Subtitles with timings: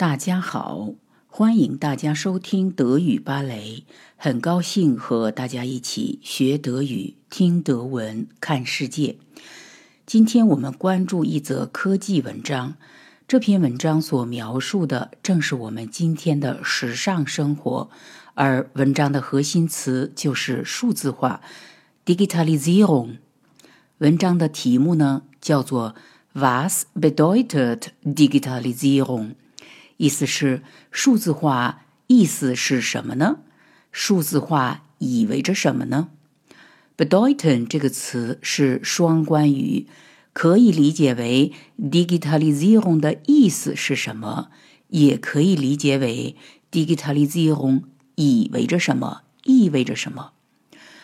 [0.00, 0.94] 大家好，
[1.28, 3.84] 欢迎大家收听德语芭蕾。
[4.16, 9.18] 很高兴和大家一起学德语、听德文、看世界。
[10.06, 12.76] 今天我们关注一则科技文章。
[13.28, 17.90] 这篇文章所描述的正是我们今天的时尚生活，
[18.32, 21.42] 而文章的核心词就是数字化
[22.06, 23.18] （Digitalisierung）。
[23.98, 25.94] 文章的题目呢，叫做
[26.32, 29.32] “Was bedeutet Digitalisierung？”
[30.00, 33.40] 意思是数字化意思是什么呢？
[33.92, 36.08] 数字化意味着什么呢
[36.96, 39.86] ？bedeuten 这个词是双关语，
[40.32, 44.48] 可以理解为 digitalisierung 的意思是什么，
[44.88, 46.34] 也可以理解为
[46.72, 47.82] digitalisierung
[48.14, 50.32] 意味着什么，意味着什么。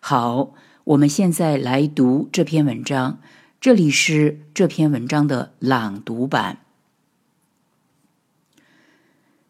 [0.00, 3.20] 好，我们现在来读这篇文章，
[3.60, 6.60] 这里是这篇文章的朗读版。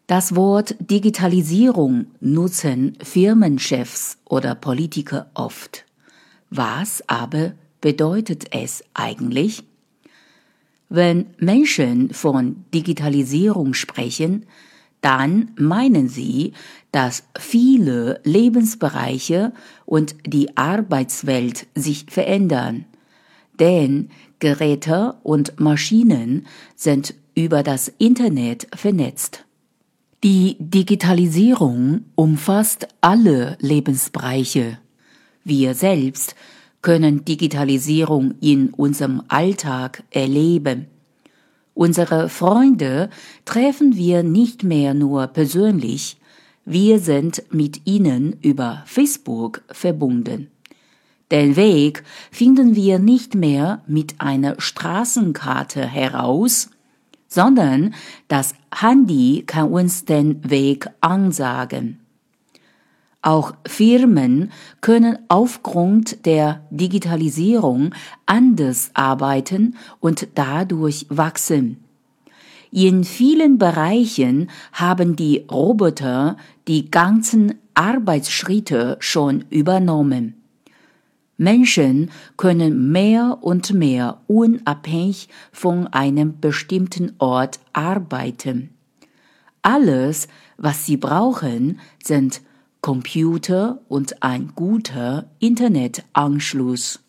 [0.09, 5.85] Das Wort Digitalisierung nutzen Firmenchefs oder Politiker oft.
[6.49, 9.61] Was aber bedeutet es eigentlich?
[10.89, 14.47] Wenn Menschen von Digitalisierung sprechen,
[15.01, 16.53] dann meinen sie,
[16.91, 19.53] dass viele Lebensbereiche
[19.85, 22.85] und die Arbeitswelt sich verändern.
[23.59, 29.45] Denn Geräte und Maschinen sind über das Internet vernetzt.
[30.21, 34.77] Die Digitalisierung umfasst alle Lebensbereiche.
[35.45, 36.35] Wir selbst
[36.81, 40.87] können Digitalisierung in unserem Alltag erleben.
[41.73, 43.09] Unsere Freunde
[43.45, 46.17] treffen wir nicht mehr nur persönlich,
[46.65, 50.51] wir sind mit ihnen über Facebook verbunden.
[51.31, 56.69] Den Weg finden wir nicht mehr mit einer Straßenkarte heraus,
[57.29, 57.93] sondern
[58.27, 61.99] das Handy kann uns den Weg ansagen.
[63.21, 67.93] Auch Firmen können aufgrund der Digitalisierung
[68.25, 71.83] anders arbeiten und dadurch wachsen.
[72.71, 76.37] In vielen Bereichen haben die Roboter
[76.67, 80.38] die ganzen Arbeitsschritte schon übernommen.
[81.39, 88.71] Menschen können mehr und mehr unabhängig von einem bestimmten Ort arbeiten.
[89.61, 90.27] Alles,
[90.57, 92.41] was sie brauchen, sind
[92.81, 96.99] Computer und ein guter Internetanschluss.